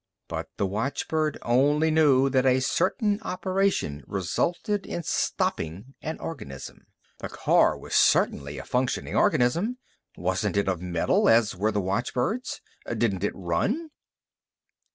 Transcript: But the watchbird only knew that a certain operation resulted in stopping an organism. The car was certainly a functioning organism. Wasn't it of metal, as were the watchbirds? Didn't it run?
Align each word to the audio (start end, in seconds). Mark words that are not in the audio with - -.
But 0.27 0.49
the 0.57 0.65
watchbird 0.65 1.37
only 1.43 1.91
knew 1.91 2.27
that 2.31 2.43
a 2.43 2.59
certain 2.59 3.19
operation 3.21 4.03
resulted 4.07 4.87
in 4.87 5.03
stopping 5.03 5.93
an 6.01 6.17
organism. 6.19 6.87
The 7.19 7.29
car 7.29 7.77
was 7.77 7.93
certainly 7.93 8.57
a 8.57 8.65
functioning 8.65 9.15
organism. 9.15 9.77
Wasn't 10.17 10.57
it 10.57 10.67
of 10.67 10.81
metal, 10.81 11.29
as 11.29 11.55
were 11.55 11.71
the 11.71 11.81
watchbirds? 11.81 12.61
Didn't 12.97 13.23
it 13.23 13.35
run? 13.35 13.91